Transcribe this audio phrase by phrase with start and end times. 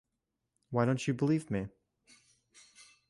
[0.71, 1.67] Why Don't You Believe Me?